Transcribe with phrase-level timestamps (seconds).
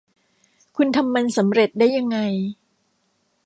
[0.77, 2.17] คุณทำมันสำเร็จได้ยังไง